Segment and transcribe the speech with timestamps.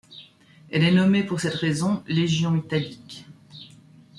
[0.71, 3.27] Elle est nommée pour cette raison légion italique.